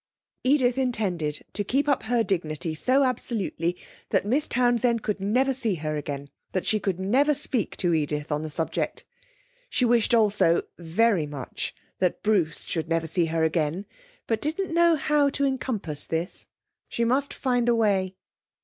Edith 0.43 0.79
intended 0.79 1.45
to 1.53 1.63
keep 1.63 1.87
up 1.87 2.01
her 2.09 2.23
dignity 2.23 2.73
so 2.73 3.03
absolutely 3.03 3.77
that 4.09 4.25
Miss 4.25 4.47
Townsend 4.47 5.03
could 5.03 5.19
never 5.19 5.53
see 5.53 5.75
her 5.75 5.95
again, 5.95 6.31
that 6.53 6.65
she 6.65 6.79
could 6.79 6.99
never 6.99 7.35
speak 7.35 7.77
to 7.77 7.93
Edith 7.93 8.31
on 8.31 8.41
the 8.41 8.49
subject. 8.49 9.05
She 9.69 9.85
wished 9.85 10.15
also, 10.15 10.63
very 10.79 11.27
much, 11.27 11.75
that 11.99 12.23
Bruce 12.23 12.65
should 12.65 12.89
never 12.89 13.05
see 13.05 13.25
her 13.25 13.43
again, 13.43 13.85
but 14.25 14.41
didn't 14.41 14.73
know 14.73 14.95
how 14.95 15.29
to 15.29 15.45
encompass 15.45 16.05
this. 16.05 16.47
She 16.89 17.05
must 17.05 17.31
find 17.31 17.69
a 17.69 17.75
way. 17.75 18.15